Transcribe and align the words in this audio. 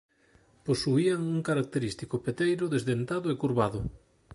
Posuían 0.67 1.19
un 1.33 1.39
característico 1.49 2.15
peteiro 2.25 2.65
desdentado 2.75 3.25
e 3.33 3.35
curvado. 3.43 3.81